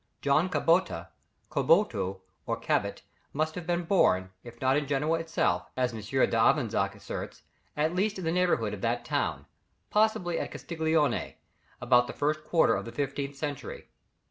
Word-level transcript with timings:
John 0.23 0.49
Cabota, 0.49 1.09
Caboto 1.51 2.21
or 2.47 2.57
Cabot 2.57 3.03
must 3.33 3.53
have 3.53 3.67
been 3.67 3.83
born, 3.83 4.31
if 4.43 4.59
not 4.59 4.75
in 4.75 4.87
Genoa 4.87 5.19
itself, 5.19 5.69
as 5.77 5.93
M. 5.93 6.01
d'Avezac 6.01 6.95
asserts, 6.95 7.43
at 7.77 7.93
least 7.93 8.17
in 8.17 8.25
the 8.25 8.31
neighbourhood 8.31 8.73
of 8.73 8.81
that 8.81 9.05
town, 9.05 9.45
possibly 9.91 10.39
at 10.39 10.49
Castiglione, 10.51 11.35
about 11.79 12.07
the 12.07 12.13
first 12.13 12.43
quarter 12.43 12.73
of 12.75 12.85
the 12.85 12.91
fifteenth 12.91 13.35
century. 13.35 13.89